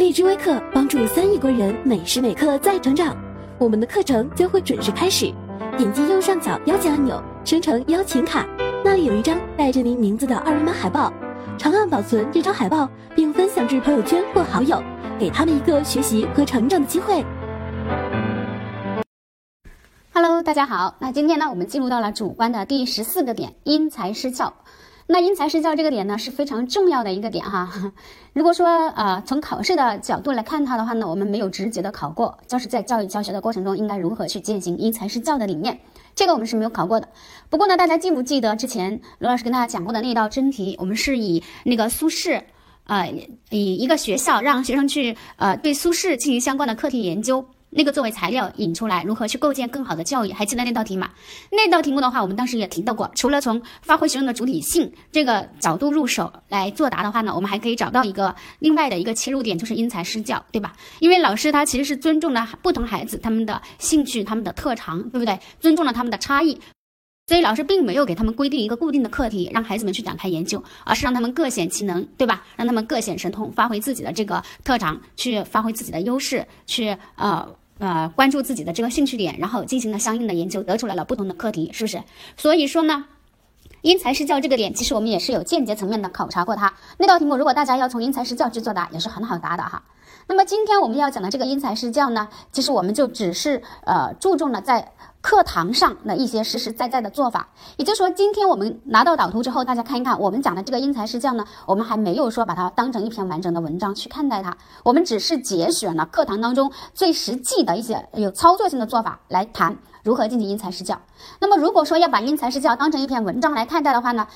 [0.00, 3.14] 荔枝微课帮助三亿国人每时每刻在成长。
[3.58, 5.30] 我们的课程将会准时开始，
[5.76, 8.46] 点击右上角邀请按钮，生成邀请卡，
[8.82, 11.12] 那里有一张带着您名字的二维码海报，
[11.58, 14.82] 长按保存这张海报，并分享至朋友圈或好友，
[15.18, 17.22] 给他们一个学习和成长的机会。
[20.14, 20.96] Hello，大家好。
[20.98, 24.54] 那今天呢，我们进入到了主观的第十四个点，因材施教。
[25.12, 27.68] 那因材施教这个点呢是非常重要的一个点哈。
[28.32, 35.80] 如果说呃从考试的角度来看它的话呢，我们没有直接的考过，就是在教育教学的过程中应该如何去践行因材施教的理念，
[36.14, 37.08] 这个我们是没有考过的。
[37.48, 40.76] 不过呢，大家记不记得之前罗老师跟大家讲过的那道真题？
[40.78, 42.40] 我们是以那个苏轼，
[42.86, 43.12] 呃，
[43.50, 47.44] 以一个学校让学生去呃对苏轼进行相关的课题研究。
[47.72, 50.32] 那个作为材料引出来，如何去构建更好的教育？
[50.32, 51.08] 还记得那道题吗？
[51.52, 53.08] 那道题目的话，我们当时也提到过。
[53.14, 60.72] 除了从发挥学生的主体性这个角度入手来作答的话呢，我们还可以找到一个另外的一个切入点，就是因材施教，对吧？
[60.98, 65.38] 因为老师他其实是尊重了不同孩子他们的兴趣、他们的特长，对不对？
[65.60, 66.60] 尊重了他们的差异，
[67.28, 72.44] 所以老师并没有给他们规定一个固定的课题，让孩子们去展开研究，而是让他们各显其能，对吧？
[72.56, 77.48] 让他们各显神通，发挥自己的这个特长，去发挥自己的优势，去呃。
[77.80, 82.00] 呃，关注自己的这个兴趣点，然后进行了相应的研究，得出来了不同的课题，是不是？
[82.36, 83.06] 所以说呢，
[83.82, 86.72] 因材施教这个点，其实我们也是有间接层面的考察过它。
[86.98, 89.82] 那道题目，如果大家要从因材施教去作答，也是很好答的哈。
[90.26, 94.92] 那么今天我们要讲的这个因材施教呢，其实我们就只是呃注重了在。
[95.22, 111.00] 课堂上的一些实实在在的做法，也就是说，今天我们拿到导图之后，大家看一看，我们讲的这个因材施教呢，我们还没有说把它当成一篇完整的文章去看待它，我们只是节选了课堂当中最实际的一些有操作性的做法来谈如何进行因材施教。
[111.40, 114.26] 那么，如果说要把因材施教当成一篇文章来看待的话呢？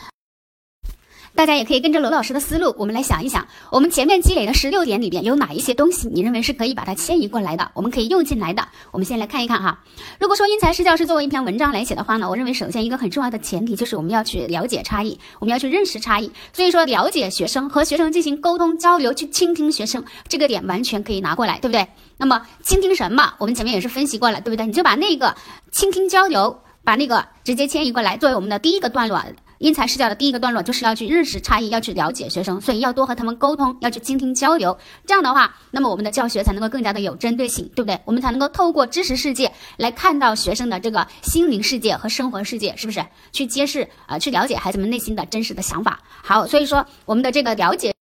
[1.37, 8.65] 大家也可以跟着罗老师的思路，我们来想一想，我们前面积累的十六点里边有哪一些东西，你认为是可以把它迁移过来的，我们可以用进来的。
[8.93, 9.81] 我们先来看一看哈。
[10.21, 16.31] 如果说因材施教是作为一篇文章来写的话呢，我认为首先一个很重要的前提就是我们要去了解差异，我们要去认识差异。
[16.53, 21.85] 所以说，了解学生和学生进行沟通交流，去倾听学生这个点完全可以拿过来，对不对？
[22.17, 23.35] 那么倾听什么？
[23.39, 24.67] 我们前面也是分析过了，对不对？
[24.67, 25.35] 你就把那个
[25.73, 29.23] 倾听交流，把那个直接迁移过来，作为我们的第一个段落。
[29.59, 34.77] 因材施教的第一个段落就是要去认识差异，要去了解学生，所以要多和他们沟通，要去倾听交流。
[35.07, 37.99] 这样的话，那么我们的教学才能够更加的有针对性，对不对？
[38.05, 43.03] 我们才能够透过知识世界来看到学生的这个心灵世界和生活世界，是不是？
[43.33, 46.01] 去揭示啊，去了解孩子们内心的真实的想法。
[46.23, 47.94] 好，所以说我们的这个了解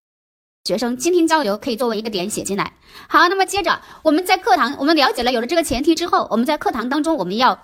[0.65, 2.71] 学生、倾听交流可以作为一个点写进来。
[3.09, 7.59] 好，那么接着我们在课堂，我们了解了有了这个前提之后，我们在课堂当中我们要。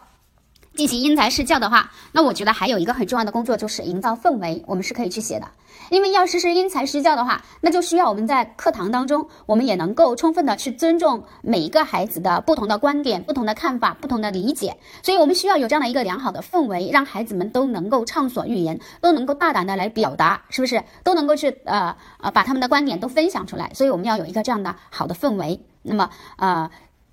[0.76, 5.48] 进行因材施教的话，那我觉得还有一个很重要的工作就是营造氛围，我们是可以去写的。
[5.90, 14.78] 因为要实施因材施教的话，那就需要我们在课堂当中，我们也能够充分的去尊重每一个孩子的不同的观点、不同的看法、不同的理解。
[15.04, 20.84] 所以我们需要有这样的一个良好的氛围，让孩子们都能够畅所欲言，都能够大胆的来表达，是不是？
[21.04, 23.72] 都能够去呃呃把他们的观点都分享出来。
[23.74, 25.60] 所以我们要有一个这样的好的氛围。
[25.84, 26.70] 那么呃。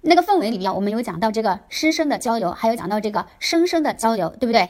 [0.09, 4.69] 那个氛围里边，我们有讲到这个师生的交流，还有讲到这个生生的交流，对不对？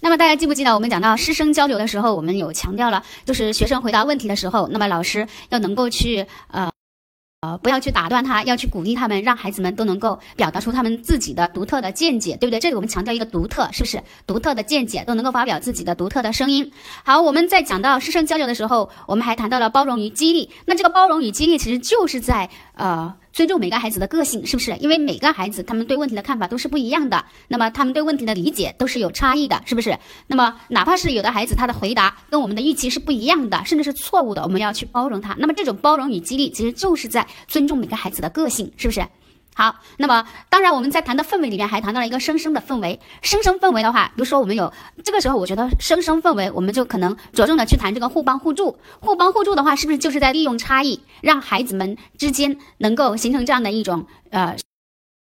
[0.00, 6.70] 那么大家记不记得我们讲到师生交流的时候，我们有强调了，就是学生回答问题的时候，那么老师要能够去呃。
[7.42, 12.58] 呃，不要去打断他，要去鼓励他们，让孩子们都能够表达出他们自己的独特的见解，对不对？
[12.58, 14.02] 这里我们强调一个独特，是不是？
[14.26, 16.72] 独特的见解都能够发表自己的独特的声音。
[17.04, 20.50] 好，我们在讲到师生交流的时候，我们还谈到了包容与激励。
[20.66, 23.14] 那这个包容与激励，其实就是在呃。
[23.32, 24.76] 尊重每个孩子的个性，是不是？
[24.78, 29.96] 因为每个孩子他们对问题的看法都是不一样的，那么他们对问题的理解都是有差异的，是不是？
[30.26, 35.34] 那么哪怕是有的孩子他的回答跟我们的预期是不一样的，甚至是错误的，我们要去包容他。
[35.38, 39.06] 那么这种包容与激励，其实就是在尊重每个孩子的个性，是不是？
[39.58, 43.00] 好，那么当然我们在谈的氛围里面还谈到了一个生生的氛围。
[43.22, 48.78] 生生氛围的话，比如说我们有这个时候，我觉得生生氛围，我们就可能着重的去谈这个互帮互助。
[49.00, 54.56] 互帮互助的话，是不是就是在利用差异，让孩子们之间能够形成这样的一种呃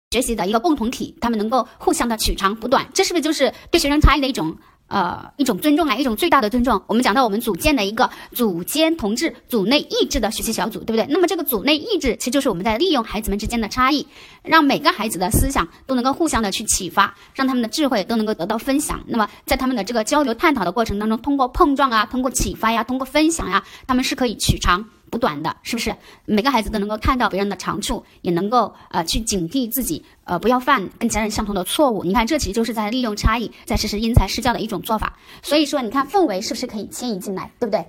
[0.09, 4.57] 学习的一个共同体，他们能够互相的取长补短，这是不是就是对学生差异的一种？
[4.87, 6.81] 呃，一种尊重啊，一种最大的尊重。
[6.87, 11.07] 我们讲到我们组建的一个组间同志、组内意志的学习小组，对不对？
[11.09, 14.05] 那么这个组内意志，其实就是我们在利用孩子们之间的差异，
[14.43, 19.01] 让每个孩子的思想都能够互相的去启发，让他们的智慧都能够得到分享。
[19.07, 24.85] 那么在他们的这个交流探讨的过程当中，通过碰撞啊，通过启发呀，通过分享呀，他们是可以取长。
[25.09, 32.03] 补短的，是不是每个孩子都能够看到别人的长处，也能够呃去警惕自己，呃不要犯跟家人相同的错误？
[32.03, 35.17] 你看，这其实就是在利用差异，在实施因材施教的一种做法。
[35.41, 37.85] 所以说，你看氛围是不是可以迁移进来，对不对？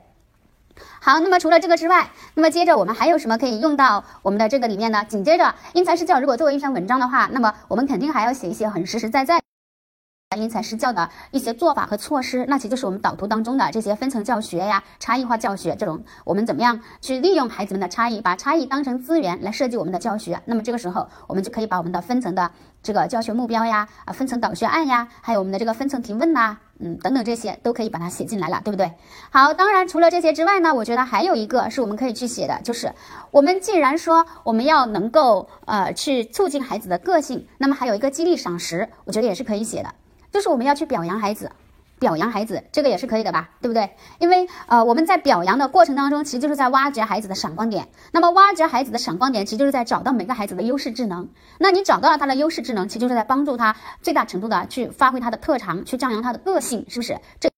[1.01, 5.05] 好，那么除了这个之外，那么接着我们还有什么可以用到我们的这个里面呢？
[5.09, 9.46] 紧接着因材施教，如果作为一篇文章的话，那么我们肯定还要写一些很实实在在。
[10.37, 20.41] 因材施教的一些做法和措施，那其实就是我们导图当中的这些分层教学呀、差异化教学这种，我们怎么样去利用孩子们的差异，把差异当成资源来设计我们的教学？
[20.45, 22.51] 那么这个时候，我们就可以把我们的分层的
[22.83, 28.93] 这个教学目标呀、啊分层导学案呀，还有我们的这个分层提问呐，嗯等等这些都可以把它写进来了，对不对？
[29.31, 32.93] 好，当然除了这些之外呢，我觉得还有一个是我们可以去写的，就是
[33.31, 39.95] 我们既然说我们要能够呃去促进孩子的个性，那么还有一个激励赏识，我觉得也是可以写的。
[40.37, 41.51] 就是我们要去表扬孩子，
[41.99, 43.97] 表扬孩子，这个也是可以的吧，对不对？
[44.19, 47.89] 因为呃，我们在表扬的过程当中，其实就是在挖掘孩子的闪光点。
[48.13, 51.31] 那么挖掘孩子的闪光点，其实就是在找到每个孩子的优势智能。
[51.59, 57.19] 那你找到了他的优势智能，其实就是在帮助他最大程度的去发挥他的特长，去张扬他的个性，是不是？
[57.41, 57.49] 这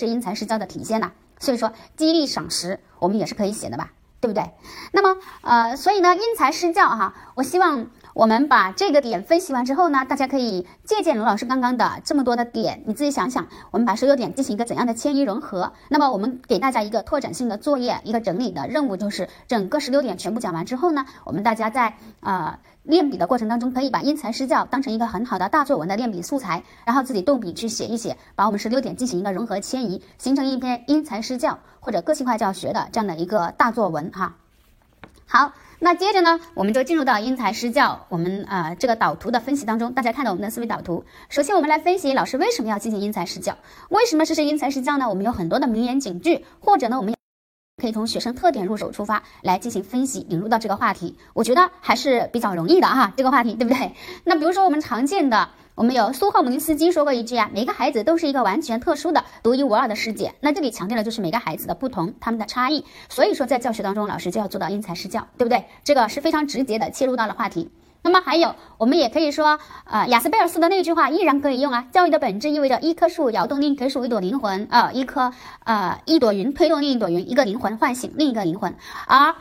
[0.00, 1.12] 是因材施教的体现呐。
[1.38, 4.50] 所以说，激励赏识，我们也是可以写的吧，对不对？
[4.90, 7.86] 那么呃，所以呢，因材施教哈，我希望。
[8.14, 15.72] 我们把这个点分析完之后呢，大家可以借鉴卢老师刚刚的这么多的点，你自己想想，我们把所有点进行一个怎样的迁移融合？
[15.88, 34.36] 那么我们给大家一个拓展性的作业，一个整理的任务，就是整个十六点全部讲完之后呢，我们大家在呃练笔的过程当中，可以把因材施教当成一个很好的大作文的练笔素材，然后自己动笔去写一写，把我们十六点进行一个融合迁移，形成一篇因材施教或者个性化教学的这样的一个大作文哈。
[35.26, 35.52] 好。
[35.84, 39.92] 那接着呢，我们就进入到因材施教，我们啊这个导图的分析当中。
[39.92, 43.58] 大家看到我们的思维导图，首先我们来分析老师为什么要进行因材施教？
[43.88, 45.08] 为什么实施因材施教呢？
[45.08, 47.12] 我们有很多的名言警句，或者呢，我们
[47.78, 51.16] 可以从学生特点入手出发来进行分析，引入到这个话题。
[51.32, 53.92] 我觉得还是比较容易的哈，这个话题对不对？
[54.24, 55.48] 那比如说我们常见的。
[55.74, 60.34] 我们有苏霍姆林斯基说过一句啊，每个孩子都是一个完全特殊的、独一无二的世界。
[60.40, 62.84] 那这里强调的就是每个孩子的不同，他们的差异。
[63.08, 65.64] 所以说，在教学当中，老师就要做到因材施教，对不对？
[65.82, 67.70] 这个是非常直接的切入到了话题。
[68.02, 71.86] 那么还有，我们也可以说，呃，雅斯贝尔斯的那句话依然可以用啊。
[71.92, 75.32] 教育的本质意味着一棵树摇动另一棵树，一朵灵魂啊，一棵
[75.64, 78.74] 呃一朵云推动另一朵云，一个灵魂唤醒另一个灵魂，
[79.06, 79.34] 而。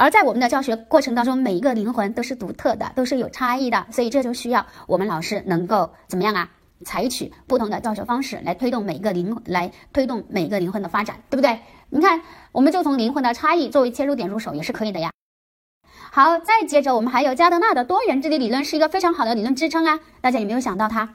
[0.00, 6.48] 而在我们的教学过程当中，每一个灵魂都是独特的，都是有差异的，所以这就需要我们老师能够怎么样啊？
[6.84, 11.58] 采取不同的教学方式来推动每一个灵，来推动每一个灵魂的发展，对不对？
[11.90, 12.22] 你看，
[12.52, 15.10] 我们就从灵魂的差异作为切入点入手也是可以的呀。
[16.10, 21.10] 好，再接着我们还有加德纳的多元智力理论是一个非常好的理论支撑啊，大家有没有想到它？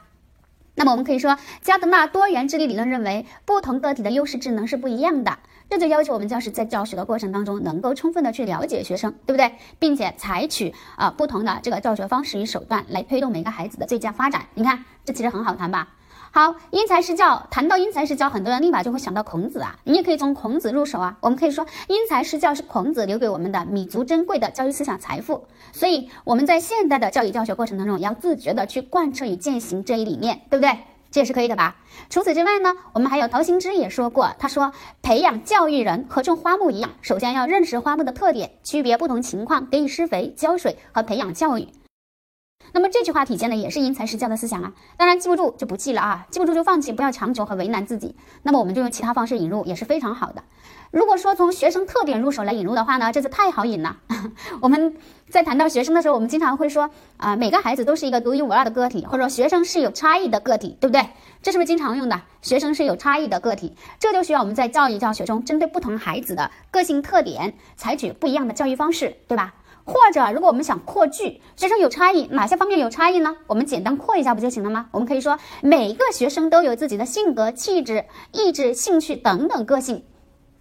[0.76, 5.38] 那么我们可以说，加德纳多元智力理论认为，不同个体的优势智能是不一样的。
[5.70, 9.54] 这就要求我们教师在教学的过程当中，能够充分的去了解学生，对不对？
[9.80, 14.46] 并且采取啊不同的这个教学方式与手段来推动每个孩子的最佳发展。
[14.54, 15.90] 你看，这其实很好谈吧？
[16.36, 19.78] 好，因材施教，谈到因材施教，很多人立马就会想到孔子啊。
[19.84, 21.16] 你也可以从孔子入手啊。
[21.22, 25.46] 我们可以说，因材施教是孔子留给我们的弥足珍贵的教育思想财富。
[25.74, 30.76] 所以我们在现代的教育教学过程当中，要自觉的去贯彻与践行这一理念，对不对？
[31.12, 31.76] 这也是可以的吧？
[32.10, 34.72] 除此之外呢，我们还有陶行知也说过，他说
[35.04, 41.68] 培养教育人和种花木一样，首先要认识花木的特点，区别不同情况，给予施肥、浇水和培养教育。
[42.72, 44.74] 那么这句话体现的也是因材施教的思想啊。
[44.98, 48.16] 当然记不住就不记了啊，记不住就放弃，不要强求和为难自己。
[48.44, 50.44] 那么我们就用其他方式引入也是非常好的。
[50.92, 53.98] 如果说从学生特点入手来引入的话呢，这就太好引了。
[54.62, 54.96] 我们
[55.28, 61.04] 在谈到学生的时候，我们经常会说啊，每个孩子都是一个独一无二的个体，或者说学生是有差异的个体，对不对？
[61.42, 62.22] 这是不是经常用的？
[62.44, 69.56] 学生是有差异的个体，这就需要我们在教育教学中，针对不同孩子的个性特点，采取不一样的教育方式，对吧？
[69.86, 73.36] 或者，如果我们想扩句，学生有差异，哪些方面有差异呢？
[73.48, 74.88] 我们简单扩一下不就行了吗？
[74.92, 80.06] 我们可以说，每个学生都有自己的性格、气质、意志、兴趣等等个性。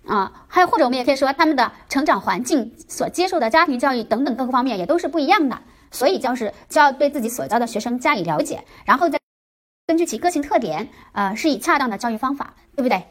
[0.04, 5.56] 啊，还有或者我们也可以说，他们的成长环境所接受的家庭教育等等各个方面也都是不一样的，
[5.92, 9.20] 所以教师就要对自己所教的学生加以了解，然后再
[9.86, 13.04] 根据其个性特点，呃，施以恰当的教育方法，对不对？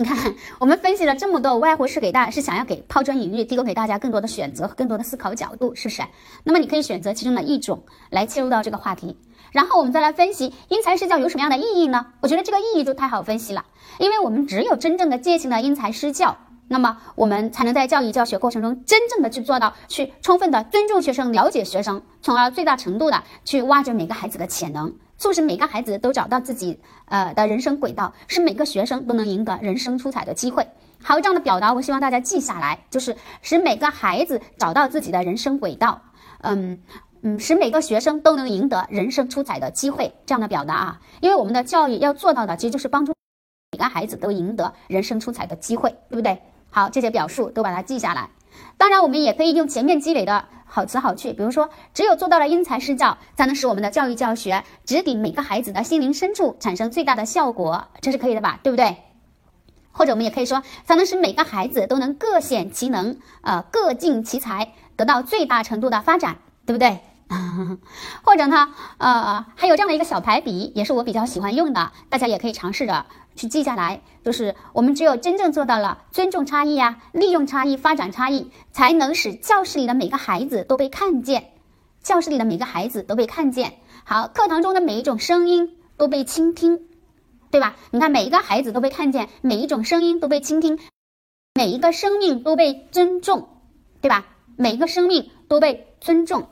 [0.00, 6.02] 你看，我们分析了这么多，无外乎是给大是想要给抛砖引玉，提供给大家更多的选择和更多的思考角度，是不是？
[6.42, 9.18] 那么你可以选择其中的一种来切入到这个话题。
[9.52, 12.06] 然后我们再来分析因材施教有什么样的意义呢？
[12.22, 13.66] 我觉得这个意义就太好分析了，
[13.98, 16.34] 因为我们只有真正的践行了因材施教，
[16.68, 30.66] 那么我们才能在教育教学过程中真正的去做到，去充分的尊重学生、了解学生，从而最大程度的去挖掘每个孩子的潜能，促使每个孩子都找到自己呃的人生轨道，使每个学生都能赢得人生出彩的机会。
[31.00, 36.02] 还有这样的表达，我希望大家记下来，就是使每个孩子找到自己的人生轨道，
[36.40, 36.80] 嗯。
[37.22, 43.12] 嗯，使每个学生都能赢得人生出彩的机会，这样的表达啊，因为我们的教育要做到的，其实就是帮助
[43.72, 46.40] 每个孩子都赢得人生出彩的机会，对不对？
[46.70, 48.30] 好，这些表述都把它记下来。
[48.80, 58.58] 当然，我们也可以用前面积累的好词好句，比如说，只有做到了因材施教，才能使我们的教育教学直抵每个孩子的心灵深处，产生最大的效果，这是可以的吧？
[58.62, 58.96] 对不对？
[59.92, 67.00] 或者我们也可以说，才能使每个孩子都能各显其能，呃，各尽其才，得到最大程度的发展，对不对？
[68.24, 73.06] 或者呢，呃，还有这样的一个小排比，也是我比较喜欢用的，大家也可以尝试着
[73.36, 74.02] 去记下来。
[74.24, 81.52] 就是我们只有真正做到了尊重差异呀，利用差异发展差异，才能使教室里的每个孩子都被看见，
[82.02, 83.74] 教室里的每个孩子都被看见。
[84.04, 86.80] 好，课堂中的每一种声音都被倾听，
[87.52, 87.76] 对吧？
[87.92, 90.80] 你看，每一个孩子都被看见，每一种声音都被倾听，
[91.54, 93.48] 每一个生命都被尊重，
[94.00, 94.26] 对吧？
[94.56, 96.48] 每一个生命都被尊重。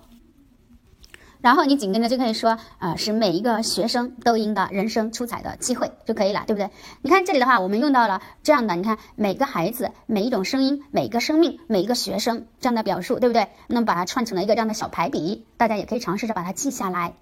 [1.40, 6.70] 然后你紧跟着就可以说，呃，是每一个学生都应的人生出彩的机会就可以了，对不对？
[7.02, 13.48] 你看这里的话，我们用到了这样的，你看每个孩子、每一种声音、每个生命、每一个学生这样的表述，对不对？
[13.68, 17.14] 那么把它串成了一个这样的小排比，大家也可以尝试着把它记下来。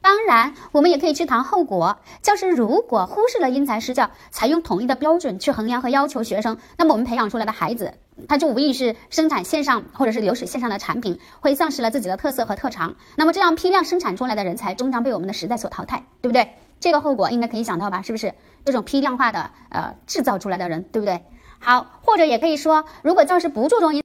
[0.00, 1.98] 当然，我们也可以去谈后果。
[2.22, 7.94] 教师如果忽视了因材施教，采用统一的标准去衡量和要求学生，那么我们培养出来的孩子。
[8.28, 16.54] 它就无疑是生产线上或者是流水线上的产品会丧失了自己的特色和特长，那么这样批量生产出来的人才终将被我们的时代所淘汰，对不对？
[16.80, 18.02] 这个后果应该可以想到吧？
[18.02, 21.22] 是不是这种批量化的呃制造出来的人，对不对？
[21.58, 24.02] 好，或者也可以说，如果教师不注重因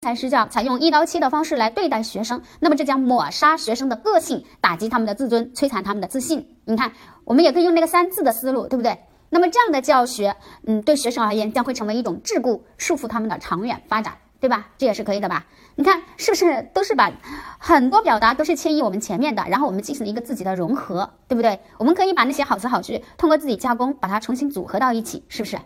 [0.00, 6.56] 材施教，采用一刀切的方式来对待学生，那么这将抹杀学生的个性，打击他们的自尊，摧残他们的自信。
[6.64, 6.92] 你看，
[7.24, 8.98] 我们也可以用那个三字的思路，对不对？
[9.34, 10.36] 那么这样的教学，
[10.66, 14.68] 嗯，对学生而言将会成为一种桎梏，束缚他们的长远发展，对吧？
[14.76, 15.46] 这也是可以的吧？
[15.74, 17.10] 你看是不是都是把
[17.58, 21.58] 很多表达都是迁移我们前面的，然后我们进行了一个自己的融合，对不对？
[21.78, 25.58] 我们可以把那些好词好句通过自己加工，把它重新组合到一起，是不是？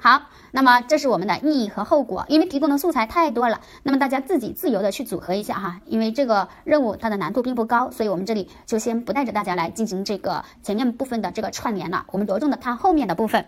[0.00, 13.46] 好，那么这是我们的意义和后果，因为提供的素材太多了，那么大家自己自由的去组合一下哈，因为这个任务它的难度并不高，所以我们这里就先不带着大家来进行这个前面部分的这个串联了，我们着重的看后面的部分。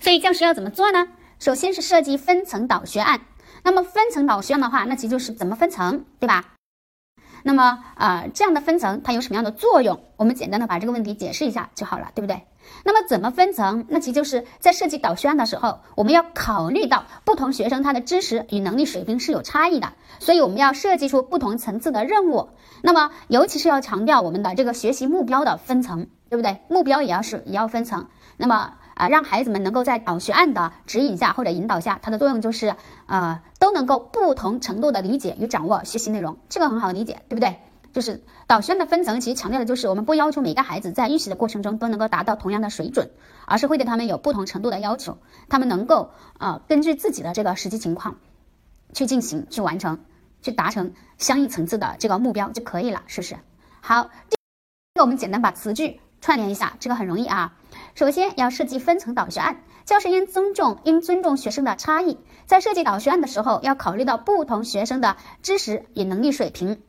[0.00, 1.08] 所以教师要怎么做呢？
[1.38, 3.22] 首先是设计分层导学案，
[3.62, 6.57] 那么分层导学案的话，那其实就是怎么分层，对吧？
[7.42, 10.00] 那么啊，这样的分层它有什么样的作用？
[10.16, 12.42] 我们简单的把这个问题解释一下就好了，对不对？
[12.84, 13.86] 那么怎么分层？
[13.88, 22.50] 那其实就是在设计导学案的时候，我们要考虑到不同学生他的知识与能力水平是有差异的，所以我们要设计出不同层次的任务。
[22.82, 26.58] 那么尤其是要强调我们的这个学习目标的分层，对不对？
[26.68, 28.06] 目标也要是也要分层。
[28.36, 32.74] 那么啊，让孩子们能够在导学案的指引下或者引导下，它的作用就是
[33.06, 37.56] 呃都能够不同程度的理解与掌握学习内容，这个很好理解，对不对？
[37.92, 43.10] 就是导学案的分层，其实强调的就是我们不要求每个孩子在预习的过程中都能够达到同样的水准，
[43.46, 45.16] 而是会对他们有不同程度的要求，
[45.48, 48.16] 他们能够啊根据自己的这个实际情况
[48.92, 50.00] 去进行、去完成、
[50.42, 53.36] 去达成相应层次的这个目标就可以了，是不是？
[53.80, 54.36] 好，这
[54.96, 57.54] 个我们简单把词句串联一下，这个很容易啊。
[57.98, 66.80] 首先要设计分层导学案，教师应尊重应尊重学生的差异，在设计导学案的时候要考虑到不同学生的知识与能力水平。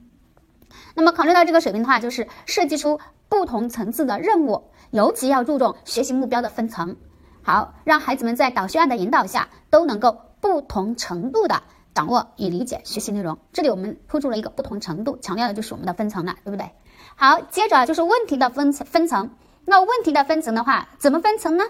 [0.93, 6.95] 那么考虑到这个水平的话，就是设计出不同层次的任务，尤其要注重学习目标的分层。
[7.41, 11.63] 好，让孩子们在导学案的引导下，都能够不同程度的
[11.95, 13.39] 掌握与理解学习内容。
[13.51, 16.69] 这里我们突出了一个不同程度，强调的就是我们的分层了，对不对？
[17.15, 19.31] 好，接着就是问题的分层分层。
[19.65, 21.63] 那问题的分层的话，怎么分层呢？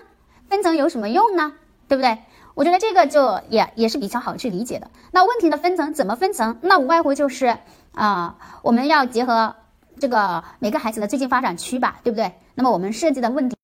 [0.48, 1.53] 分层有什么用呢？
[1.88, 2.19] 对不对？
[2.55, 4.89] 我觉得这个就也也是比较好去理解的。
[5.12, 6.58] 那问题的分层怎么分层？
[6.62, 7.58] 那无外乎就是。
[7.91, 9.55] 啊，我们要结合
[10.00, 12.34] 这个每个孩子的最近发展区吧，对不对？
[12.53, 13.58] 那么我们设计的问题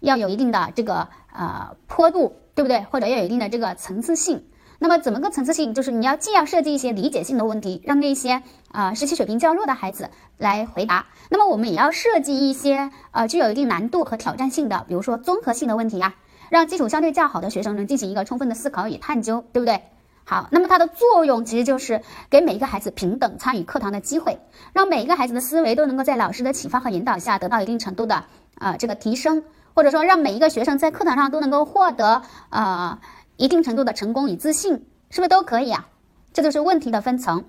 [0.00, 2.80] 要有一定的这个呃坡度，对不对？
[2.90, 4.48] 或者要有一定的这个层次性。
[4.78, 5.74] 那么怎么个层次性？
[5.74, 8.42] 就是你要既要设计一些理解性的问题，让那些
[8.72, 11.06] 啊学习水平较弱的孩子来回答。
[11.28, 16.14] 那么我们也要设计一些呃具有一定难度和挑战性的，比如说综合性的问题呀，
[16.50, 19.80] 让基础相对较好的学生能进行一个充分的思考与探究，对不对？
[20.24, 22.00] 好，那么它的作用其实就是
[22.30, 24.38] 给每一个孩子平等参与课堂的机会，
[24.72, 28.24] 让每一个孩子的思维都能够在老师的启发和引导下得到一定程度的
[28.54, 29.42] 啊这个提升，
[29.74, 32.98] 或者说让每一个学生在课堂上都能够获得呃
[33.36, 35.88] 一定程度的成功与自信，是不是都可以啊？
[36.32, 37.44] 这就是问题的分层。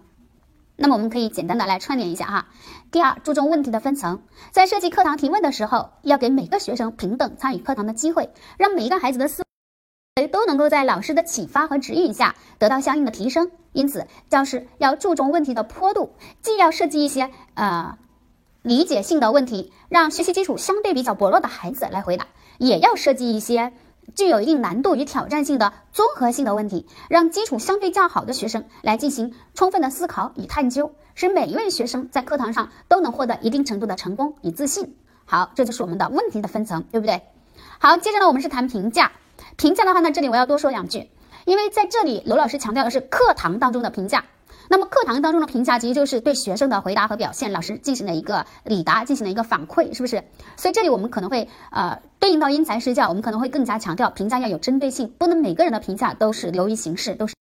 [0.75, 2.47] 那么我们可以简单的来串联一下哈。
[2.91, 9.43] 第二，注重问题的分层，在设计课堂提问的时候，要给每个学生平等参与课堂的机会，让每一个孩子的思维。
[10.27, 17.97] 都能够在老师的启发和指引下得到相应的提升，因此教师要注重问题的坡度，既要设计一些呃
[18.61, 22.27] 理解性的问题，让学习基础相对比较薄弱的孩子来回答，
[22.59, 23.73] 也要设计一些
[24.15, 34.95] 具有一定难度与挑战性的综合性的问题，让基础相对较好的学生来进行充分的思考与探究，使每一位学生在课堂上都能获得一定程度的成功与自信。
[35.25, 37.21] 好，这就是我们的问题的分层，对不对？
[37.79, 39.11] 好，接着呢，我们是谈评价。
[39.57, 41.09] 评价的话呢，这里我要多说两句，
[41.45, 44.25] 因为在这里罗老师强调的是课堂当中的评价。
[44.69, 50.23] 那么课堂当中的评价，其实就是对学生的回答和表现，老师进行了一个礼答，进行了一个反馈，是不是？
[50.55, 57.35] 所以这里我们可能会呃对应到因材施教，我们可能会更加强调评价要有针对性，不能每个人的评价都是流于形式，都是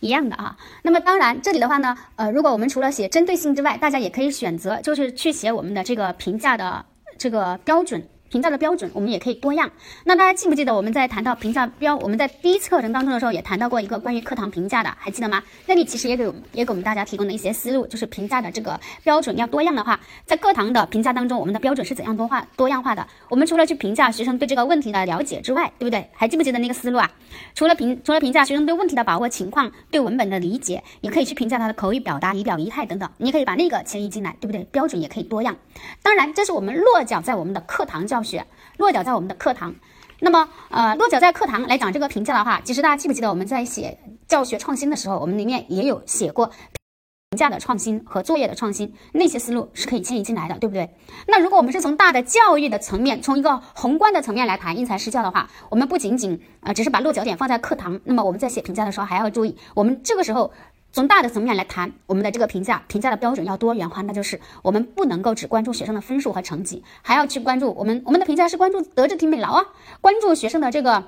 [0.00, 0.56] 一样的啊。
[0.82, 6.84] 那么当然这里的话呢，呃，如果我们除了写针对性之外，大家也可以选择就是去写我们的这个评价的
[7.16, 8.06] 这个标准。
[8.34, 9.70] 评价的标准，我们也可以多样。
[10.02, 15.40] 那大家记不记得我们在谈到评价标，我们在第一次课程当中的时候也谈到过一个关于课堂评价的，还记得吗？
[15.66, 23.06] 那里其实也给我们也给我们大家提供了一些思路，就是评价的这个标准要多样的话，在课堂的评价当中，我们的标准是怎样多化多样化的？
[23.28, 26.10] 我们除了去评价学生对这个问题的了解之外，对不对？
[26.12, 27.08] 还记不记得那个思路啊？
[27.54, 33.08] 除了评除了评价学生对问题的把握情况、对文本的理解，也可以去评价他的口语表达、仪表仪态等等。
[33.18, 34.64] 你可以把那个迁移进来，对不对？
[34.72, 35.54] 标准也可以多样。
[36.02, 38.46] 当然，这是我们落脚在我们的课堂教学。
[38.78, 39.74] 落脚在我们的课堂，
[40.18, 46.46] 那么呃，落脚在课堂来讲这个评价的话，其实大家记不记得我们在写教学创新的时候，我们里面也有写过
[47.30, 50.90] 评价的创新和作业的创新，那些思路是可以迁移进来的，对不对？
[51.28, 60.52] 那如果我们是从大的教育的层面，从一个宏观的层面来谈因材施教的话，我们不仅仅呃只是把落脚点放在课堂，那么我们在写评价的时候还要注意，我们这个时候。
[60.94, 69.64] 从大的层面来谈，我们的这个评价，评价的标准要多元化，那就是我们不能够只关注学生的分数和成绩，还要去关注我们我们的评价是关注德智体美劳啊，
[70.00, 71.02] 关注学生的这个。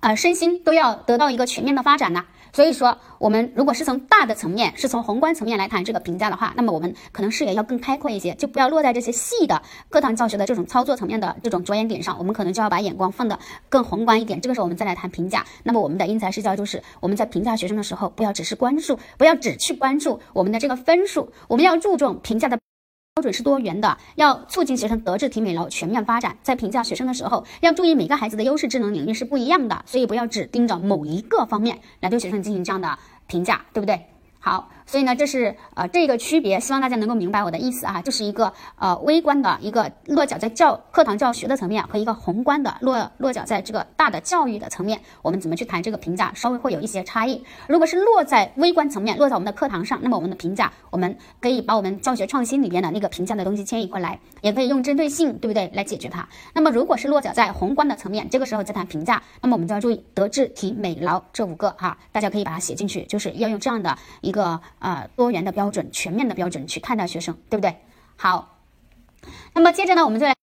[0.00, 2.26] 呃，身心都要得到一个全面的发展呢。
[2.54, 12.16] 所以说，我们如果是从大的层面，是从宏观层面来谈这个评价的话，那么我们可能视野要更开阔一些，就不要落在这些细的课堂教学的这种操作层面的这种着眼点上。
[12.16, 13.36] 我们可能就要把眼光放得
[13.68, 14.40] 更宏观一点。
[14.40, 15.44] 这个时候我们再来谈评价。
[15.64, 22.56] 那么我们的因材施教就是我们在评价学生的时候，不要只是关注，不要只去关注我们的这个分数，我们要注重评价的。
[23.16, 26.36] 标准是多元的，要促进学生德智体美劳全面发展。
[26.42, 32.98] 在评价学生的时候，要注意每个孩子的优势智能领域是不一样的，所以不要只盯着某一个方面来对学生进行这样的
[33.28, 34.06] 评价，对不对？
[34.40, 34.68] 好。
[34.86, 47.42] 所以呢，这是呃这个区别，希望大家能够明白我的意思啊，就是一个呃微观的一个落脚在教课堂教学的层面和一个宏观的落落脚在这个大的教育的层面，我们怎么去谈这个评价，稍微会有一些差异。
[47.66, 56.28] 如果是落在微观层面，落在我们的课堂上，那么我们的评价，我们可以把我们教学创新里面的那个评价的东西迁移过来，也可以用针对性，对不对，来解决它。
[56.52, 64.60] 那么如果是落脚在宏观的层面，这个时候再谈评价，那么我们就要注意德智体美劳这五个哈，大家可以把它写进去，就是要用这样的一个。
[64.84, 67.74] 啊，多元的标准，全面的标准去看待学生，对不对？
[68.16, 68.58] 好，
[69.54, 70.34] 那么接着呢，我们就来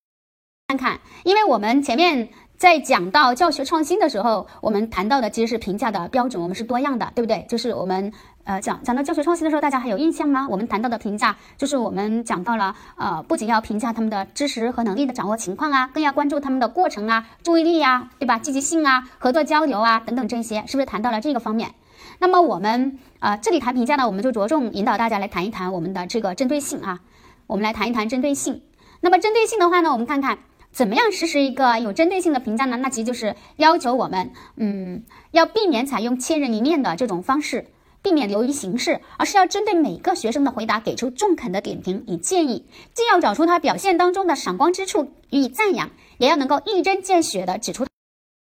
[0.67, 7.45] 看看，因为我们前面在讲到教学创新的时候，我们谈到的其实是评价的标准，我们是多样的，对不对？
[7.47, 8.11] 就是我们
[8.43, 10.47] 呃讲讲到教学创新的时候，大家还有印象吗？
[10.49, 18.39] 我们谈到的评价，就是我们讲到了呃，不仅要评价他们的知识和能力的掌握情况啊，更要关注他们的过程啊、注意力呀，对吧？
[18.39, 21.75] 积极性啊、合作交流啊等等这些，是不是谈到了这个方面？
[22.21, 26.99] 那么我们啊，这里谈评价呢，我们就着重引导大家来谈一谈我们的这个针对性啊。
[27.47, 28.61] 我们来谈一谈针对性。
[28.99, 30.37] 那么针对性的话呢，我们看看
[30.71, 32.77] 怎么样实施一个有针对性的评价呢？
[32.77, 37.71] 那其实就是要求我们，嗯，要避免采用千人一面的这种方式，
[38.03, 47.90] 避免流于形式，而是要针对每个学生的回答给出中肯的点评与建议，既要找出他表现当中的闪光之处予以赞扬，也要能够一针见血的指出。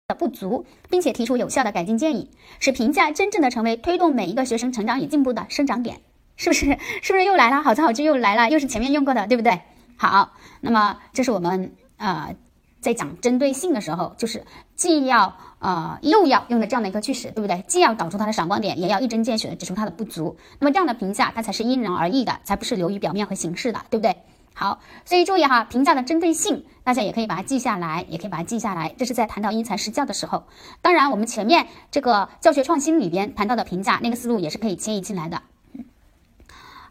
[0.09, 6.01] 的不足，并且提出有效的改进建议，使评价真正的成为推动每一个学生成长与进步的生长点，
[6.37, 6.79] 是不是？
[7.03, 7.61] 是不是又来了？
[7.63, 9.63] 好词好句又来了，又是前面用过的，对不对？
[9.97, 12.37] 好，那么这是我们呃
[12.81, 14.45] 在讲针对性的时候，就是
[14.77, 17.65] 既要呃又要用的这样的一个句式，对不对？
[17.67, 20.37] 既要找出它的闪光点，也要一针见血的指出它的不足。
[20.61, 24.15] 那么这样的评价，它才是因人而异的，才不是流于表面和形式的，对不对？
[24.59, 28.95] 好，所以注意哈，评价的针对性，大家也可以把它记下来，也可以把它记下来。
[28.97, 30.45] 这是在谈到因材施教的时候。
[30.81, 35.43] 当然，我们前面这个教学创新里边谈到的评价，那个思路也是可以迁移进来的。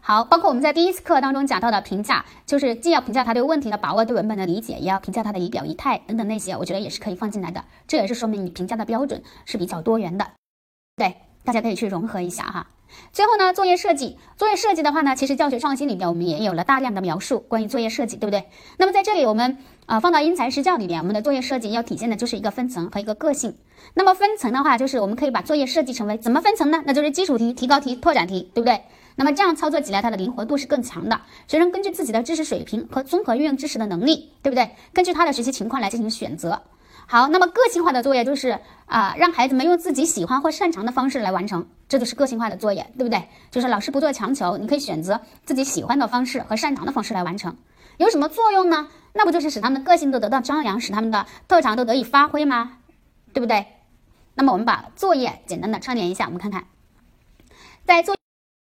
[0.00, 7.64] 好，包括我们在第一次课当中讲到的评价，就是既要评价他对问题的把握、对文本的理解，也要评价他的仪表仪态等等那些，我觉得也是可以放进来的。
[7.88, 10.30] 这也是说明你评价的标准是比较多元的。
[10.94, 12.66] 对，大家可以去融合一下哈。
[13.12, 18.46] 最后呢，作业设计，作业设计的话呢，其实教学创新里面我们也有了大量的描述关于作业设计，对不对？
[18.78, 23.56] 那么在这里我们啊放到因材施教里面，我们的作业设计要体现的就是一个分层和一个个性。
[23.94, 26.82] 那么分层的话，就是我们可以把作业设计成为怎么分层呢？
[26.84, 28.82] 那就是基础题、提高题、拓展题，对不对？
[29.14, 31.20] 那么这样操作起来，它的灵活度是更强的。
[31.46, 34.70] 学生根据自己的知识水平和综合运用知识的能力，对不对？
[34.92, 36.62] 根据他的学习情况来进行选择。
[37.08, 43.28] 好，那么个性化的作业就是啊，让孩子们用自己喜欢或擅长的方式来完成，这就是个性化的作业，对不对？
[43.52, 47.56] 就是老师不做强求，你可以选择自己喜欢的方式和擅长的方式来完成。
[47.98, 48.88] 有什么作用呢？
[49.12, 52.78] 那不就是使他们的个性都得到张扬，使他们的特长都得以发挥吗？
[53.32, 53.66] 对不对？
[54.34, 56.66] 那么我们把作业简单的串联一下，我们看看，
[57.86, 58.16] 在作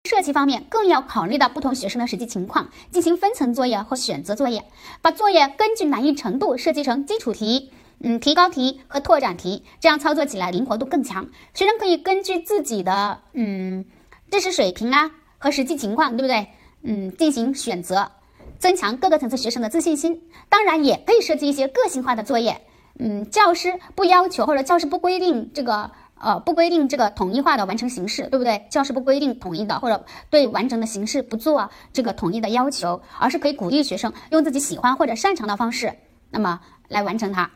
[0.08, 4.64] 设计方面，更要考虑到不同学生的实际情况，进行分层作业或选择作业，
[5.02, 7.70] 把作业根据难易程度设计成基础题、
[8.02, 11.28] 嗯提高题和拓展题，这样操作起来灵活度更强。
[11.54, 13.84] 学生可以根据自己的嗯
[14.30, 16.48] 知识水平啊和实际情况，对不对？
[16.82, 18.10] 嗯，进行选择。
[18.58, 22.62] 增强各个层次学生的自信心，当然也可以设计一些个性化的作业。
[22.98, 28.66] 嗯，教师不要求或者教师不规定这个呃不规定这个统一化的完成形式，对不对？
[28.70, 35.94] 教师不规定统一的或者对完整的形式不做这个统一的要求，而是可以鼓励学生用自己喜欢或者擅长的方式，
[36.30, 37.50] 那么来完成它，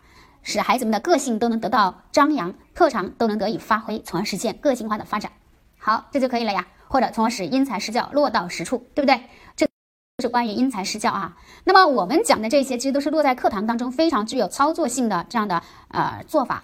[0.46, 5.32] 使孩子们的个性都能得到张扬，特长都能得以发挥，从而实现个性化的发展。
[5.76, 6.64] 好，这就可以了呀。
[6.86, 9.20] 或者从而使因材施教落到实处，对不对？
[9.56, 9.72] 这就。
[10.22, 16.62] 是关于因材施教啊，那么我们讲的这些其实都是落在课堂当中非常具有操作性的这样的呃做法。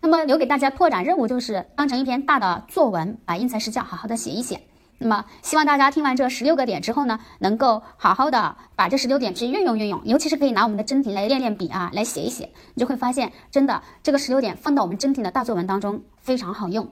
[0.00, 4.62] 那么留给大家拓展任务就是当成一篇大的作文，把因材施教好好的写一写。
[4.98, 16.90] 那么希望大家听完这十六个点之后呢，能够好好的把这十六点去运用运用，尤其是可以拿我们的真题来练练笔啊，来写一写，你就会发现真的这个十六点放到我们真题的大作文当中非常好用。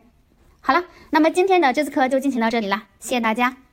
[0.60, 3.65] 好了，那么今天的这次课就进行到这里了，谢谢大家。